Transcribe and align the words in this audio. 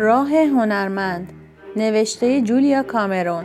راه 0.00 0.34
هنرمند 0.34 1.32
نوشته 1.76 2.40
جولیا 2.40 2.82
کامرون 2.82 3.44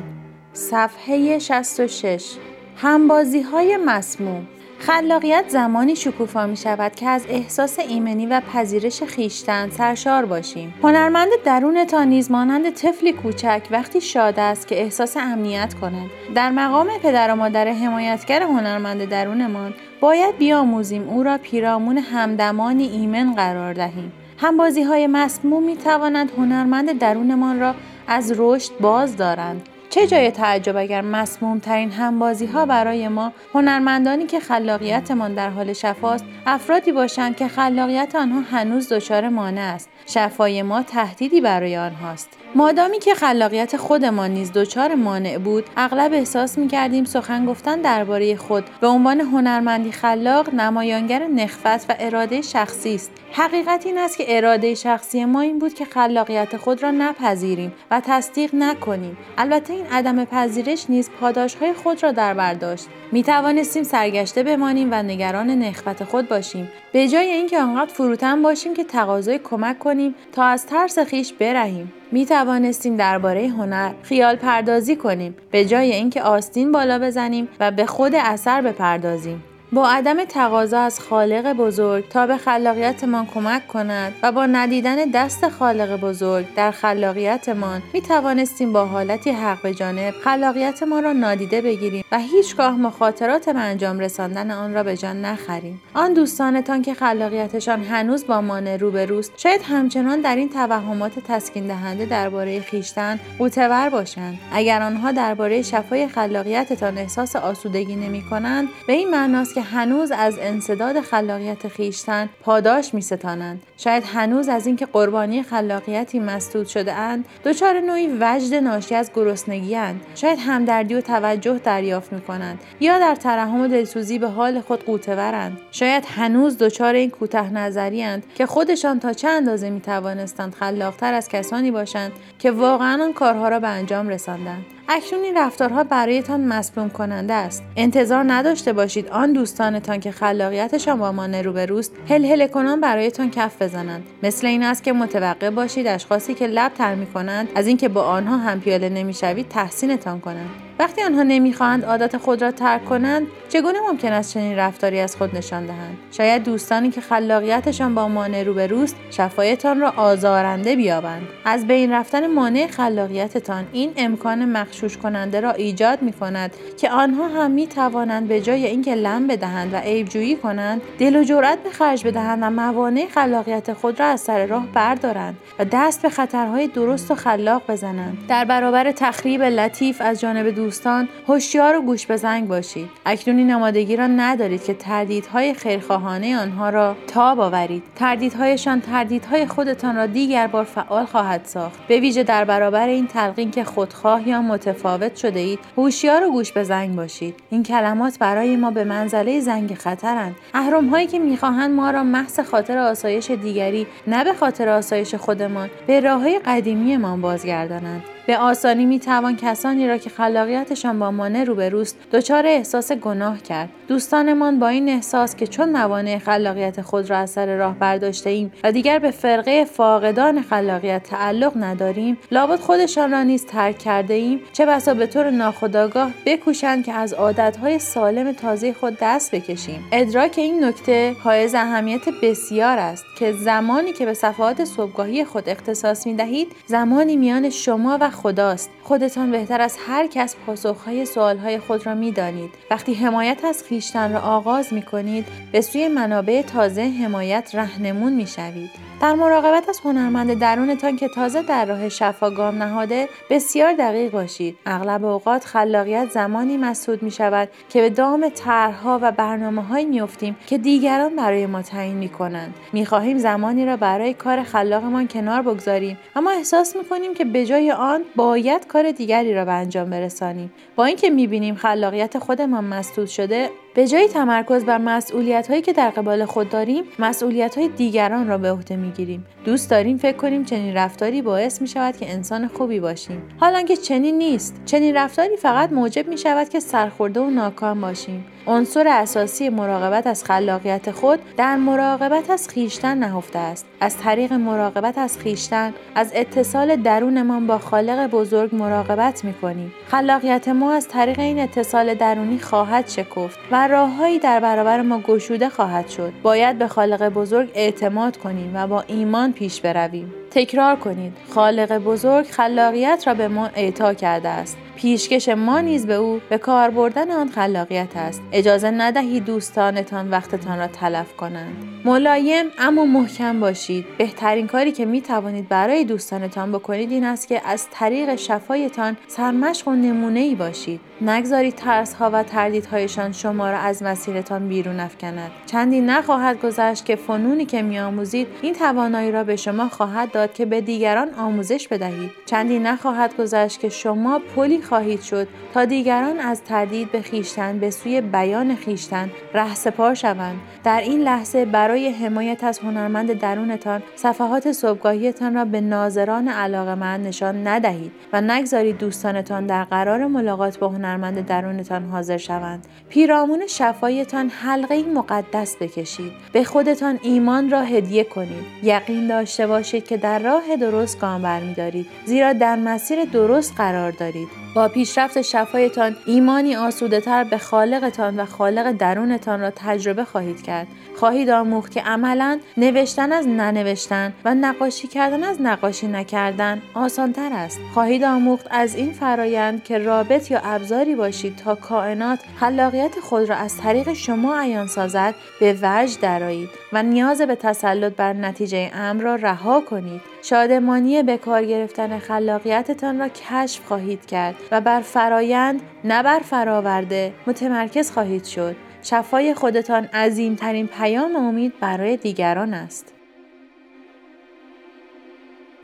صفحه 0.53 1.39
66 1.39 2.35
همبازی 2.77 3.41
های 3.41 3.77
مسموم 3.85 4.47
خلاقیت 4.79 5.45
زمانی 5.47 5.95
شکوفا 5.95 6.47
می 6.47 6.57
شود 6.57 6.95
که 6.95 7.07
از 7.07 7.25
احساس 7.29 7.79
ایمنی 7.79 8.25
و 8.25 8.41
پذیرش 8.53 9.03
خیشتن 9.03 9.69
سرشار 9.69 10.25
باشیم. 10.25 10.73
هنرمند 10.83 11.29
درونتان 11.45 12.07
نیز 12.07 12.31
مانند 12.31 12.69
طفلی 12.69 13.13
کوچک 13.13 13.61
وقتی 13.71 14.01
شاد 14.01 14.39
است 14.39 14.67
که 14.67 14.81
احساس 14.81 15.17
امنیت 15.17 15.73
کند. 15.73 16.09
در 16.35 16.49
مقام 16.49 16.87
پدر 17.03 17.31
و 17.31 17.35
مادر 17.35 17.67
حمایتگر 17.67 18.43
هنرمند 18.43 19.05
درونمان 19.05 19.73
باید 20.01 20.37
بیاموزیم 20.37 21.09
او 21.09 21.23
را 21.23 21.37
پیرامون 21.37 21.97
همدمانی 21.97 22.87
ایمن 22.87 23.35
قرار 23.35 23.73
دهیم. 23.73 24.13
همبازی 24.43 24.83
های 24.83 25.07
مسموم 25.07 25.63
می 25.63 25.77
توانند 25.77 26.31
هنرمند 26.37 26.99
درونمان 26.99 27.59
را 27.59 27.75
از 28.07 28.33
رشد 28.37 28.71
باز 28.79 29.17
دارند. 29.17 29.69
چه 29.93 30.07
جای 30.07 30.31
تعجب 30.31 30.77
اگر 30.77 31.01
مسموم 31.01 31.59
ترین 31.59 31.91
همبازی 31.91 32.45
ها 32.45 32.65
برای 32.65 33.07
ما 33.07 33.31
هنرمندانی 33.53 34.25
که 34.25 34.39
خلاقیتمان 34.39 35.33
در 35.33 35.49
حال 35.49 35.73
شفاست 35.73 36.25
افرادی 36.45 36.91
باشند 36.91 37.35
که 37.35 37.47
خلاقیت 37.47 38.15
آنها 38.15 38.41
هنوز 38.41 38.93
دچار 38.93 39.29
مانع 39.29 39.61
است. 39.61 39.89
شفای 40.05 40.61
ما 40.61 40.83
تهدیدی 40.83 41.41
برای 41.41 41.77
آنهاست. 41.77 42.29
مادامی 42.55 42.99
که 42.99 43.13
خلاقیت 43.13 43.77
خودمان 43.77 44.31
نیز 44.31 44.51
دچار 44.51 44.95
مانع 44.95 45.37
بود 45.37 45.65
اغلب 45.77 46.13
احساس 46.13 46.57
می 46.57 46.67
کردیم 46.67 47.05
سخن 47.05 47.45
گفتن 47.45 47.81
درباره 47.81 48.35
خود 48.35 48.63
به 48.81 48.87
عنوان 48.87 49.21
هنرمندی 49.21 49.91
خلاق 49.91 50.53
نمایانگر 50.53 51.27
نخفت 51.27 51.89
و 51.89 51.95
اراده 51.99 52.41
شخصی 52.41 52.95
است. 52.95 53.11
حقیقت 53.31 53.85
این 53.85 53.97
است 53.97 54.17
که 54.17 54.37
اراده 54.37 54.75
شخصی 54.75 55.25
ما 55.25 55.41
این 55.41 55.59
بود 55.59 55.73
که 55.73 55.85
خلاقیت 55.85 56.57
خود 56.57 56.83
را 56.83 56.91
نپذیریم 56.91 57.73
و 57.91 58.01
تصدیق 58.05 58.55
نکنیم. 58.55 59.17
البته 59.37 59.82
این 59.83 59.91
عدم 59.91 60.25
پذیرش 60.25 60.85
نیز 60.89 61.09
پاداشهای 61.19 61.73
خود 61.73 62.03
را 62.03 62.11
در 62.11 62.33
بر 62.33 62.53
داشت. 62.53 62.87
می 63.11 63.23
توانستیم 63.23 63.83
سرگشته 63.83 64.43
بمانیم 64.43 64.87
و 64.91 65.03
نگران 65.03 65.49
نخفت 65.49 66.03
خود 66.03 66.29
باشیم. 66.29 66.69
به 66.93 67.07
جای 67.07 67.27
اینکه 67.29 67.61
آنقدر 67.61 67.93
فروتن 67.93 68.41
باشیم 68.41 68.73
که 68.73 68.83
تقاضای 68.83 69.39
کمک 69.39 69.79
کنیم 69.79 70.15
تا 70.31 70.43
از 70.43 70.65
ترس 70.65 70.99
خیش 70.99 71.33
برهیم. 71.33 71.93
می 72.11 72.25
توانستیم 72.25 72.97
درباره 72.97 73.47
هنر 73.47 73.91
خیال 74.01 74.35
پردازی 74.35 74.95
کنیم. 74.95 75.35
به 75.51 75.65
جای 75.65 75.91
اینکه 75.91 76.21
آستین 76.21 76.71
بالا 76.71 76.99
بزنیم 76.99 77.47
و 77.59 77.71
به 77.71 77.85
خود 77.85 78.15
اثر 78.15 78.61
بپردازیم. 78.61 79.43
با 79.73 79.89
عدم 79.89 80.25
تقاضا 80.25 80.79
از 80.79 80.99
خالق 80.99 81.53
بزرگ 81.53 82.09
تا 82.09 82.27
به 82.27 82.37
خلاقیتمان 82.37 83.25
کمک 83.25 83.67
کند 83.67 84.13
و 84.23 84.31
با 84.31 84.45
ندیدن 84.45 84.95
دست 84.95 85.49
خالق 85.49 85.99
بزرگ 85.99 86.45
در 86.55 86.71
خلاقیتمان 86.71 87.81
می 87.93 88.01
توانستیم 88.01 88.73
با 88.73 88.85
حالتی 88.85 89.31
حق 89.31 89.61
به 89.61 89.73
جانب 89.73 90.13
خلاقیتمان 90.23 91.03
را 91.03 91.13
نادیده 91.13 91.61
بگیریم 91.61 92.03
و 92.11 92.19
هیچگاه 92.19 92.77
مخاطرات 92.77 93.49
به 93.49 93.59
انجام 93.59 93.99
رساندن 93.99 94.51
آن 94.51 94.73
را 94.73 94.83
به 94.83 94.97
جان 94.97 95.25
نخریم. 95.25 95.81
آن 95.93 96.13
دوستانتان 96.13 96.81
که 96.81 96.93
خلاقیتشان 96.93 97.83
هنوز 97.83 98.27
با 98.27 98.41
مانع 98.41 98.77
روبروست 98.77 99.31
شاید 99.37 99.61
همچنان 99.61 100.21
در 100.21 100.35
این 100.35 100.49
توهمات 100.49 101.19
تسکین 101.19 101.67
دهنده 101.67 102.05
درباره 102.05 102.61
خویشتن 102.69 103.19
قوتور 103.37 103.89
باشند. 103.89 104.39
اگر 104.51 104.81
آنها 104.81 105.11
درباره 105.11 105.61
شفای 105.61 106.07
خلاقیتتان 106.07 106.97
احساس 106.97 107.35
آسودگی 107.35 107.95
نمی 107.95 108.21
کنند 108.21 108.67
به 108.87 108.93
این 108.93 109.09
معناست 109.09 109.55
که 109.55 109.62
هنوز 109.63 110.11
از 110.11 110.35
انصداد 110.41 111.01
خلاقیت 111.01 111.67
خیشتن 111.67 112.29
پاداش 112.43 112.93
می 112.93 113.01
ستانند. 113.01 113.63
شاید 113.77 114.03
هنوز 114.03 114.49
از 114.49 114.67
اینکه 114.67 114.85
قربانی 114.85 115.43
خلاقیتی 115.43 116.19
مسدود 116.19 116.67
شده 116.67 116.93
اند 116.93 117.25
دچار 117.45 117.79
نوعی 117.79 118.17
وجد 118.19 118.53
ناشی 118.53 118.95
از 118.95 119.11
گرسنگی 119.15 119.75
اند. 119.75 120.01
شاید 120.15 120.39
همدردی 120.41 120.95
و 120.95 121.01
توجه 121.01 121.59
دریافت 121.63 122.13
می 122.13 122.21
کنند 122.21 122.59
یا 122.79 122.99
در 122.99 123.15
ترحم 123.15 123.61
و 123.61 123.67
دلسوزی 123.67 124.19
به 124.19 124.27
حال 124.27 124.61
خود 124.61 124.85
قوتورند 124.85 125.57
شاید 125.71 126.05
هنوز 126.07 126.57
دچار 126.57 126.93
این 126.93 127.09
کوته 127.09 127.53
نظری 127.53 128.03
اند 128.03 128.23
که 128.35 128.45
خودشان 128.45 128.99
تا 128.99 129.13
چه 129.13 129.27
اندازه 129.27 129.69
می 129.69 129.81
توانستند 129.81 130.53
خلاقتر 130.53 131.13
از 131.13 131.29
کسانی 131.29 131.71
باشند 131.71 132.11
که 132.39 132.51
واقعا 132.51 133.03
آن 133.03 133.13
کارها 133.13 133.49
را 133.49 133.59
به 133.59 133.67
انجام 133.67 134.09
رساندند 134.09 134.65
اکنون 134.89 135.23
این 135.23 135.37
رفتارها 135.37 135.83
برایتان 135.83 136.41
مسموم 136.41 136.89
کننده 136.89 137.33
است. 137.33 137.63
انتظار 137.75 138.23
نداشته 138.27 138.73
باشید 138.73 139.09
آن 139.09 139.33
دوستانتان 139.33 139.99
که 139.99 140.11
خلاقیتشان 140.11 140.99
با 140.99 141.11
مانع 141.11 141.41
روبروست 141.41 141.91
هل 142.09 142.25
هل 142.25 142.47
کنان 142.47 142.81
برایتان 142.81 143.31
کف 143.31 143.61
بزنند. 143.61 144.03
مثل 144.23 144.47
این 144.47 144.63
است 144.63 144.83
که 144.83 144.93
متوقع 144.93 145.49
باشید 145.49 145.87
اشخاصی 145.87 146.33
که 146.33 146.47
لب 146.47 146.73
تر 146.73 146.95
کنند 147.13 147.47
از 147.55 147.67
اینکه 147.67 147.89
با 147.89 148.03
آنها 148.03 148.37
هم 148.37 148.61
پیاله 148.61 148.89
نمی‌شوید 148.89 149.49
تحسینتان 149.49 150.19
کنند. 150.19 150.49
وقتی 150.79 151.01
آنها 151.01 151.23
نمی‌خواهند 151.23 151.85
عادت 151.85 152.17
خود 152.17 152.41
را 152.41 152.51
ترک 152.51 152.85
کنند 152.85 153.27
چگونه 153.49 153.79
ممکن 153.91 154.11
است 154.11 154.33
چنین 154.33 154.57
رفتاری 154.57 154.99
از 154.99 155.15
خود 155.15 155.37
نشان 155.37 155.65
دهند؟ 155.65 155.97
شاید 156.11 156.43
دوستانی 156.43 156.89
که 156.89 157.01
خلاقیتشان 157.01 157.95
با 157.95 158.07
مانع 158.07 158.43
روبروست 158.43 158.95
شفایتان 159.11 159.79
را 159.79 159.93
آزارنده 159.97 160.75
بیابند. 160.75 161.27
از 161.45 161.67
بین 161.67 161.91
رفتن 161.91 162.27
مانع 162.27 162.67
خلاقیتتان 162.67 163.65
این 163.71 163.91
امکان 163.97 164.45
مخشوش 164.45 164.97
کننده 164.97 165.39
را 165.39 165.51
ایجاد 165.51 166.01
می 166.01 166.13
کند 166.13 166.55
که 166.77 166.89
آنها 166.89 167.27
هم 167.27 167.51
می 167.51 167.67
توانند 167.67 168.27
به 168.27 168.41
جای 168.41 168.65
اینکه 168.65 168.95
لم 168.95 169.27
بدهند 169.27 169.73
و 169.73 169.77
عیبجویی 169.77 170.35
کنند 170.35 170.81
دل 170.99 171.15
و 171.15 171.23
جرأت 171.23 171.63
به 171.63 171.69
خرج 171.69 172.07
بدهند 172.07 172.43
و 172.43 172.49
موانع 172.49 173.07
خلاقیت 173.15 173.73
خود 173.73 173.99
را 173.99 174.05
از 174.05 174.21
سر 174.21 174.45
راه 174.45 174.67
بردارند 174.73 175.37
و 175.59 175.65
دست 175.71 176.01
به 176.01 176.09
خطرهای 176.09 176.67
درست 176.67 177.11
و 177.11 177.15
خلاق 177.15 177.61
بزنند. 177.67 178.17
در 178.27 178.45
برابر 178.45 178.91
تخریب 178.91 179.43
لطیف 179.43 180.01
از 180.01 180.21
جانب 180.21 180.55
دوستان 180.63 181.09
هوشیار 181.27 181.75
و 181.75 181.81
گوش 181.81 182.05
به 182.05 182.17
زنگ 182.17 182.47
باشید. 182.47 182.89
اکنون 183.05 183.37
این 183.37 183.53
آمادگی 183.53 183.95
را 183.95 184.07
ندارید 184.07 184.63
که 184.63 184.73
تردیدهای 184.73 185.53
خیرخواهانه 185.53 186.37
آنها 186.37 186.69
را 186.69 186.95
تاب 187.07 187.39
آورید. 187.39 187.83
تردیدهایشان 187.95 188.81
تردیدهای 188.81 189.45
خودتان 189.45 189.95
را 189.95 190.05
دیگر 190.05 190.47
بار 190.47 190.63
فعال 190.63 191.05
خواهد 191.05 191.41
ساخت. 191.45 191.87
به 191.87 191.99
ویژه 191.99 192.23
در 192.23 192.45
برابر 192.45 192.87
این 192.87 193.07
تلقین 193.07 193.51
که 193.51 193.63
خودخواه 193.63 194.27
یا 194.27 194.41
متفاوت 194.41 195.15
شده 195.15 195.39
اید 195.39 195.59
هوشیار 195.77 196.27
و 196.27 196.31
گوش 196.31 196.51
به 196.51 196.63
زنگ 196.63 196.95
باشید. 196.95 197.35
این 197.49 197.63
کلمات 197.63 198.19
برای 198.19 198.55
ما 198.55 198.71
به 198.71 198.83
منزله 198.83 199.39
زنگ 199.39 199.73
خطرند. 199.73 200.35
اهرم 200.53 200.87
هایی 200.89 201.07
که 201.07 201.19
می‌خواهند 201.19 201.75
ما 201.75 201.91
را 201.91 202.03
محض 202.03 202.39
خاطر 202.39 202.77
آسایش 202.77 203.31
دیگری 203.31 203.87
نه 204.07 204.23
به 204.23 204.33
خاطر 204.33 204.69
آسایش 204.69 205.15
خودمان 205.15 205.69
به 205.87 205.99
راههای 205.99 206.39
قدیمیمان 206.45 207.21
بازگردانند. 207.21 208.03
به 208.27 208.37
آسانی 208.37 208.85
می 208.85 208.99
توان 208.99 209.35
کسانی 209.35 209.87
را 209.87 209.97
که 209.97 210.09
خلاقیتشان 210.09 210.99
با 210.99 211.11
مانع 211.11 211.43
روبروست 211.43 211.97
دچار 212.11 212.45
احساس 212.47 212.91
گناه 212.91 213.41
کرد. 213.41 213.69
دوستانمان 213.87 214.59
با 214.59 214.67
این 214.67 214.89
احساس 214.89 215.35
که 215.35 215.47
چون 215.47 215.69
موانع 215.69 216.17
خلاقیت 216.17 216.81
خود 216.81 217.09
را 217.09 217.17
از 217.17 217.29
سر 217.29 217.57
راه 217.57 217.79
برداشته 217.79 218.29
ایم 218.29 218.51
و 218.63 218.71
دیگر 218.71 218.99
به 218.99 219.11
فرقه 219.11 219.65
فاقدان 219.65 220.41
خلاقیت 220.41 221.03
تعلق 221.03 221.53
نداریم 221.55 222.17
لابد 222.31 222.59
خودشان 222.59 223.11
را 223.11 223.23
نیز 223.23 223.45
ترک 223.45 223.77
کرده 223.77 224.13
ایم 224.13 224.39
چه 224.53 224.65
بسا 224.65 224.93
به 224.93 225.07
طور 225.07 225.29
ناخودآگاه 225.29 226.11
بکوشند 226.25 226.85
که 226.85 226.93
از 226.93 227.13
عادتهای 227.13 227.79
سالم 227.79 228.31
تازه 228.31 228.73
خود 228.73 228.97
دست 229.01 229.35
بکشیم. 229.35 229.83
ادراک 229.91 230.33
این 230.37 230.63
نکته 230.63 231.15
حائز 231.23 231.55
اهمیت 231.55 232.09
بسیار 232.21 232.79
است 232.79 233.05
که 233.19 233.31
زمانی 233.31 233.93
که 233.93 234.05
به 234.05 234.13
صفحات 234.13 234.65
صبحگاهی 234.65 235.25
خود 235.25 235.49
اختصاص 235.49 236.07
می 236.07 236.13
دهید 236.13 236.51
زمانی 236.65 237.15
میان 237.15 237.49
شما 237.49 237.97
و 238.01 238.09
خداست. 238.13 238.69
خودتان 238.83 239.31
بهتر 239.31 239.61
از 239.61 239.77
هر 239.87 240.07
کس 240.07 240.35
پاسخهای 240.45 241.05
سوالهای 241.05 241.59
خود 241.59 241.85
را 241.85 241.93
می‌دانید. 241.93 242.49
وقتی 242.71 242.93
حمایت 242.93 243.45
از 243.45 243.63
خیشتن 243.63 244.13
را 244.13 244.19
آغاز 244.19 244.73
می 244.73 244.81
کنید 244.81 245.25
به 245.51 245.61
سوی 245.61 245.87
منابع 245.87 246.41
تازه 246.41 246.81
حمایت 246.81 247.51
رهنمون 247.53 248.13
می 248.13 248.27
شوید 248.27 248.92
در 249.03 249.13
مراقبت 249.13 249.69
از 249.69 249.79
هنرمند 249.79 250.33
درونتان 250.39 250.97
که 250.97 251.07
تازه 251.15 251.41
در 251.41 251.65
راه 251.65 251.89
شفا 251.89 252.29
گام 252.29 252.63
نهاده 252.63 253.09
بسیار 253.29 253.73
دقیق 253.73 254.11
باشید. 254.11 254.57
اغلب 254.65 255.05
اوقات 255.05 255.45
خلاقیت 255.45 256.09
زمانی 256.11 256.57
مسدود 256.57 257.03
می 257.03 257.11
شود 257.11 257.49
که 257.69 257.81
به 257.81 257.89
دام 257.89 258.29
طرحها 258.29 258.99
و 259.01 259.11
برنامه 259.11 259.63
های 259.63 259.85
میافتیم 259.85 260.35
که 260.47 260.57
دیگران 260.57 261.15
برای 261.15 261.45
ما 261.45 261.61
تعیین 261.61 261.97
می 261.97 262.09
کنند 262.09 262.53
می 262.73 262.85
خواهیم 262.85 263.17
زمانی 263.17 263.65
را 263.65 263.77
برای 263.77 264.13
کار 264.13 264.43
خلاقمان 264.43 265.07
کنار 265.07 265.41
بگذاریم. 265.41 265.97
اما 266.15 266.31
احساس 266.31 266.75
می 266.75 266.85
کنیم 266.85 267.13
که 267.13 267.25
به 267.25 267.45
جای 267.45 267.71
آن 267.71 268.01
باید 268.15 268.67
کار 268.67 268.91
دیگری 268.91 269.33
را 269.33 269.45
به 269.45 269.51
انجام 269.51 269.89
برسانیم. 269.89 270.53
با 270.75 270.85
اینکه 270.85 271.09
می 271.09 271.27
بینیم 271.27 271.55
خلاقیت 271.55 272.19
خودمان 272.19 272.63
مسدود 272.63 273.07
شده 273.07 273.49
به 273.75 273.87
جای 273.87 274.07
تمرکز 274.07 274.65
بر 274.65 274.77
مسئولیت 274.77 275.47
هایی 275.47 275.61
که 275.61 275.73
در 275.73 275.89
قبال 275.89 276.25
خود 276.25 276.49
داریم 276.49 276.83
مسئولیت 276.99 277.57
های 277.57 277.67
دیگران 277.67 278.27
را 278.27 278.37
به 278.37 278.51
عهده 278.51 278.75
می‌گیریم. 278.75 279.25
دوست 279.45 279.69
داریم 279.69 279.97
فکر 279.97 280.17
کنیم 280.17 280.45
چنین 280.45 280.73
رفتاری 280.73 281.21
باعث 281.21 281.61
می 281.61 281.67
شود 281.67 281.97
که 281.97 282.11
انسان 282.11 282.47
خوبی 282.47 282.79
باشیم. 282.79 283.21
حالانکه 283.39 283.75
که 283.75 283.81
چنین 283.81 284.17
نیست. 284.17 284.61
چنین 284.65 284.95
رفتاری 284.95 285.37
فقط 285.37 285.71
موجب 285.71 286.07
می 286.07 286.17
شود 286.17 286.49
که 286.49 286.59
سرخورده 286.59 287.19
و 287.19 287.29
ناکام 287.29 287.81
باشیم. 287.81 288.25
عنصر 288.47 288.87
اساسی 288.87 289.49
مراقبت 289.49 290.07
از 290.07 290.23
خلاقیت 290.23 290.91
خود 290.91 291.19
در 291.37 291.55
مراقبت 291.55 292.29
از 292.29 292.49
خیشتن 292.49 292.97
نهفته 292.97 293.39
است. 293.39 293.65
از 293.79 293.97
طریق 293.97 294.33
مراقبت 294.33 294.97
از 294.97 295.17
خیشتن 295.17 295.73
از 295.95 296.11
اتصال 296.15 296.75
درونمان 296.75 297.47
با 297.47 297.57
خالق 297.57 298.07
بزرگ 298.07 298.55
مراقبت 298.55 299.25
می 299.25 299.33
کنیم 299.33 299.73
خلاقیت 299.87 300.47
ما 300.47 300.71
از 300.73 300.87
طریق 300.87 301.19
این 301.19 301.39
اتصال 301.39 301.93
درونی 301.93 302.39
خواهد 302.39 302.89
شکفت 302.89 303.39
و 303.51 303.62
راههایی 303.67 304.19
در 304.19 304.39
برابر 304.39 304.81
ما 304.81 304.99
گشوده 304.99 305.49
خواهد 305.49 305.87
شد. 305.87 306.13
باید 306.23 306.57
به 306.57 306.67
خالق 306.67 307.09
بزرگ 307.09 307.51
اعتماد 307.53 308.17
کنیم 308.17 308.51
و 308.55 308.67
با 308.67 308.83
ایمان 308.87 309.33
پیش 309.33 309.61
برویم. 309.61 310.13
تکرار 310.31 310.75
کنید. 310.75 311.13
خالق 311.29 311.77
بزرگ 311.77 312.25
خلاقیت 312.25 313.03
را 313.07 313.13
به 313.13 313.27
ما 313.27 313.49
اعطا 313.55 313.93
کرده 313.93 314.29
است. 314.29 314.57
پیشکش 314.75 315.29
ما 315.29 315.59
نیز 315.59 315.87
به 315.87 315.93
او 315.93 316.21
به 316.29 316.37
کار 316.37 316.69
بردن 316.69 317.11
آن 317.11 317.29
خلاقیت 317.29 317.97
است. 317.97 318.21
اجازه 318.31 318.71
ندهید 318.71 319.25
دوستانتان 319.25 320.09
وقتتان 320.09 320.59
را 320.59 320.67
تلف 320.67 321.13
کنند. 321.13 321.55
ملایم 321.85 322.45
اما 322.59 322.85
محکم 322.85 323.39
باشید. 323.39 323.85
بهترین 323.97 324.47
کاری 324.47 324.71
که 324.71 324.85
می 324.85 325.01
توانید 325.01 325.49
برای 325.49 325.85
دوستانتان 325.85 326.51
بکنید 326.51 326.91
این 326.91 327.03
است 327.03 327.27
که 327.27 327.41
از 327.45 327.67
طریق 327.71 328.15
شفایتان 328.15 328.97
سرمشق 329.07 329.67
و 329.67 329.71
نمونه 329.71 330.19
ای 330.19 330.35
باشید. 330.35 330.79
نگذارید 331.01 331.55
ترس 331.55 331.93
ها 331.93 332.09
و 332.13 332.23
تردیدهایشان 332.23 333.11
شما 333.11 333.49
را 333.49 333.57
از 333.57 333.83
مسیرتان 333.83 334.47
بیرون 334.47 334.79
افکند. 334.79 335.31
چندی 335.45 335.81
نخواهد 335.81 336.41
گذشت 336.41 336.85
که 336.85 336.95
فنونی 336.95 337.45
که 337.45 337.61
میآموزید 337.61 338.27
این 338.41 338.53
توانایی 338.53 339.11
را 339.11 339.23
به 339.23 339.35
شما 339.35 339.69
خواهد 339.69 340.11
داد 340.11 340.33
که 340.33 340.45
به 340.45 340.61
دیگران 340.61 341.13
آموزش 341.13 341.67
بدهید. 341.67 342.11
چندی 342.25 342.59
نخواهد 342.59 343.17
گذشت 343.17 343.59
که 343.59 343.69
شما 343.69 344.21
پلی 344.35 344.61
خواهید 344.63 345.01
شد 345.01 345.27
تا 345.53 345.65
دیگران 345.65 346.19
از 346.19 346.43
تردید 346.43 346.91
به 346.91 347.01
خیشتن 347.01 347.59
به 347.59 347.69
سوی 347.69 348.01
بیان 348.01 348.55
خیشتن 348.55 349.11
رهسپار 349.33 349.93
شوند. 349.93 350.39
در 350.63 350.81
این 350.81 351.01
لحظه 351.01 351.45
برای 351.45 351.89
حمایت 351.89 352.43
از 352.43 352.59
هنرمند 352.59 353.13
درونتان 353.13 353.83
صفحات 353.95 354.51
صبحگاهیتان 354.51 355.35
را 355.35 355.45
به 355.45 355.61
ناظران 355.61 356.27
علاقمند 356.27 357.07
نشان 357.07 357.47
ندهید 357.47 357.91
و 358.13 358.21
نگذارید 358.21 358.77
دوستانتان 358.77 359.45
در 359.45 359.63
قرار 359.63 360.07
ملاقات 360.07 360.59
با 360.59 360.69
هنرمند 360.69 361.25
درونتان 361.25 361.85
حاضر 361.85 362.17
شوند. 362.17 362.67
پیرامون 362.89 363.47
شفایتان 363.47 364.29
حلقه 364.29 364.83
مقدس 364.83 365.55
بکشید. 365.61 366.11
به 366.33 366.43
خودتان 366.43 366.99
ایمان 367.03 367.49
را 367.49 367.61
هدیه 367.61 368.03
کنید. 368.03 368.45
یقین 368.63 369.07
داشته 369.07 369.47
باشید 369.47 369.87
که 369.87 369.97
در 369.97 370.19
راه 370.19 370.55
درست 370.55 370.99
گام 370.99 371.21
برمیدارید 371.21 371.87
زیرا 372.05 372.33
در 372.33 372.55
مسیر 372.55 373.05
درست 373.05 373.53
قرار 373.57 373.91
دارید. 373.91 374.27
با 374.53 374.67
پیشرفت 374.67 375.21
شفایتان 375.21 375.95
ایمانی 376.05 376.55
آسوده 376.55 377.01
تر 377.01 377.23
به 377.23 377.37
خالقتان 377.37 378.19
و 378.19 378.25
خالق 378.25 378.71
درونتان 378.71 379.39
را 379.39 379.51
تجربه 379.55 380.03
خواهید 380.03 380.41
کرد. 380.41 380.67
خواهید 380.95 381.29
آموخت 381.29 381.71
که 381.71 381.81
عملا 381.81 382.39
نوشتن 382.57 383.11
از 383.11 383.27
ننوشتن 383.27 384.13
و 384.25 384.35
نقاشی 384.35 384.87
کردن 384.87 385.23
از 385.23 385.41
نقاشی 385.41 385.87
نکردن 385.87 386.61
آسانتر 386.73 387.29
است. 387.33 387.59
خواهید 387.73 388.03
آموخت 388.03 388.47
از 388.51 388.75
این 388.75 388.91
فرایند 388.91 389.63
که 389.63 389.77
رابط 389.77 390.31
یا 390.31 390.39
ابزاری 390.43 390.95
باشید 390.95 391.35
تا 391.35 391.55
کائنات 391.55 392.19
خلاقیت 392.39 392.99
خود 392.99 393.29
را 393.29 393.35
از 393.35 393.57
طریق 393.57 393.93
شما 393.93 394.39
عیان 394.39 394.67
سازد 394.67 395.15
به 395.39 395.57
وجد 395.61 395.99
درایید 395.99 396.49
و 396.73 396.83
نیاز 396.83 397.21
به 397.21 397.35
تسلط 397.35 397.93
بر 397.93 398.13
نتیجه 398.13 398.71
امر 398.73 399.03
را 399.03 399.15
رها 399.15 399.61
کنید. 399.61 400.12
شادمانی 400.23 401.03
به 401.03 401.17
کار 401.17 401.45
گرفتن 401.45 401.99
خلاقیتتان 401.99 402.99
را 402.99 403.07
کشف 403.09 403.65
خواهید 403.65 404.05
کرد 404.05 404.35
و 404.51 404.61
بر 404.61 404.81
فرایند 404.81 405.61
نه 405.83 406.03
بر 406.03 406.19
فراورده 406.19 407.13
متمرکز 407.27 407.91
خواهید 407.91 408.25
شد. 408.25 408.55
شفای 408.83 409.33
خودتان 409.33 409.85
عظیمترین 409.85 410.67
پیام 410.67 411.15
امید 411.15 411.53
برای 411.59 411.97
دیگران 411.97 412.53
است. 412.53 412.93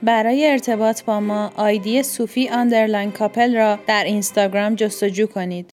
برای 0.03 0.51
ارتباط 0.51 1.03
با 1.03 1.19
ما 1.19 1.51
آیدی 1.55 2.03
صوفی 2.03 2.49
underline 2.49 3.11
couple 3.11 3.55
را 3.55 3.79
در 3.87 4.03
اینستاگرام 4.03 4.75
جستجو 4.75 5.27
کنید. 5.27 5.65